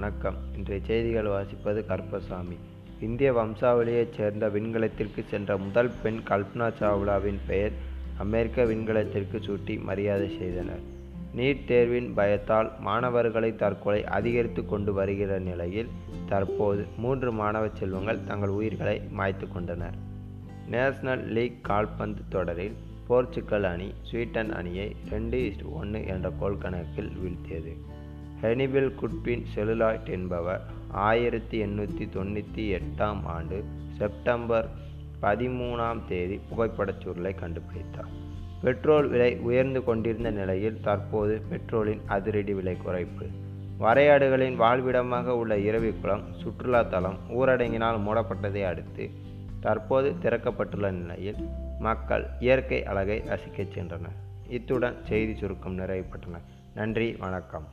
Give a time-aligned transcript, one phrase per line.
[0.00, 0.34] வணக்கம்.
[0.56, 2.56] இன்றைய செய்திகள் வாசிப்பது கருப்பசாமி.
[3.00, 7.72] இந்திய வம்சாவளியைச் சேர்ந்த விண்கலத்திற்கு சென்ற முதல் பெண் கல்பனா சாவ்லாவின் பெயர்
[8.16, 10.78] அமெரிக்க விண்கலத்திற்கு சூட்டி மரியாதை செய்தனர்.
[11.36, 15.88] நீட் தேர்வின் பயத்தால் மாணவர்களை தற்கொலை அதிகரித்து கொண்டு வருகிற நிலையில்
[16.28, 19.94] தற்போது மூன்று மாணவ செல்வங்கள் தங்கள் உயிர்களை மாய்த்து கொண்டனர்.
[20.68, 22.76] நேஷனல் லீக் கால்பந்து தொடரில்
[23.08, 27.76] போர்ச்சுகல் அணி ஸ்வீடன் அணியை ரெண்டு ஒன்று என்ற கோல் கணக்கில் வீழ்த்தியது.
[28.46, 33.64] ஹெனிபில் குட்பின் செலுலாய்ட் என்பவர் ஆயிரத்தி எண்ணூற்றி தொண்ணூற்றி எட்டாம் ஆண்டு
[33.96, 34.68] செப்டம்பர்
[35.22, 38.10] பதிமூணாம் தேதி புகைப்படச் சுருளை கண்டுபிடித்தார்.
[38.62, 43.26] பெட்ரோல் விலை உயர்ந்து கொண்டிருந்த நிலையில் தற்போது பெட்ரோலின் அதிரடி விலை குறைப்பு.
[43.80, 49.10] வரையாடுகளின் வாழ்விடமாக உள்ள இரவிக்குளம் சுற்றுலா தலம் ஊரடங்கினால் மூடப்பட்டதை அடுத்து
[49.60, 51.42] தற்போது திறக்கப்பட்டுள்ள நிலையில்
[51.78, 54.20] மக்கள் இயற்கை அழகை ரசிக்கச் சென்றனர்.
[54.48, 56.40] இத்துடன் செய்தி சுருக்கம் நிறைவு பெற்றன.
[56.74, 57.66] நன்றி வணக்கம்.